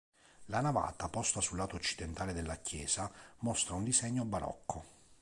La 0.45 0.61
navata, 0.61 1.09
posta 1.09 1.41
sul 1.41 1.57
lato 1.59 1.75
occidentale 1.75 2.33
della 2.33 2.55
chiesa, 2.55 3.11
mostra 3.41 3.75
un 3.75 3.83
disegno 3.83 4.25
barocco. 4.25 4.83